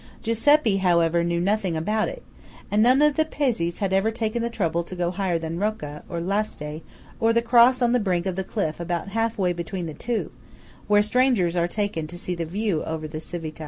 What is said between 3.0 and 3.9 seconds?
of the Pezzés